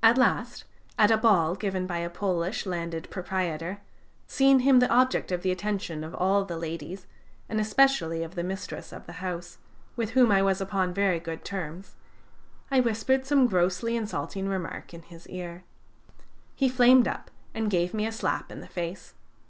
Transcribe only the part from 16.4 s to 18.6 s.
He flamed up and gave me a slap in